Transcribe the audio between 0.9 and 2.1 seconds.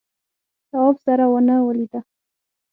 سره ونه ولیده.